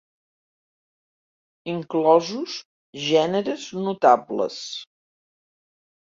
Inclosos 1.73 2.55
gèneres 3.07 3.65
notables. 3.89 4.57